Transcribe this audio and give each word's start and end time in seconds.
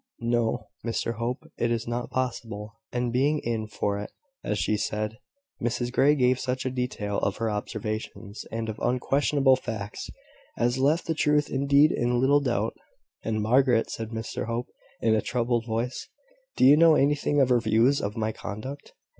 "No, 0.23 0.69
Mr 0.83 1.17
Hope, 1.17 1.43
it 1.59 1.69
is 1.69 1.87
not 1.87 2.09
possible." 2.09 2.79
And 2.91 3.13
being 3.13 3.37
in 3.43 3.67
for 3.67 3.99
it, 3.99 4.09
as 4.43 4.57
she 4.57 4.75
said, 4.75 5.19
Mrs 5.61 5.91
Grey 5.91 6.15
gave 6.15 6.39
such 6.39 6.65
a 6.65 6.71
detail 6.71 7.19
of 7.19 7.37
her 7.37 7.51
observations, 7.51 8.43
and 8.51 8.67
of 8.67 8.79
unquestionable 8.79 9.57
facts, 9.57 10.09
as 10.57 10.79
left 10.79 11.05
the 11.05 11.13
truth 11.13 11.51
indeed 11.51 11.91
in 11.91 12.19
little 12.19 12.39
doubt. 12.41 12.73
"And 13.23 13.43
Margaret," 13.43 13.91
said 13.91 14.09
Mr 14.09 14.47
Hope, 14.47 14.69
in 15.01 15.13
a 15.13 15.21
troubled 15.21 15.67
voice: 15.67 16.09
"do 16.57 16.65
you 16.65 16.75
know 16.75 16.95
anything 16.95 17.39
of 17.39 17.49
her 17.49 17.59
views 17.59 18.01
of 18.01 18.17
my 18.17 18.31
conduct?" 18.31 18.93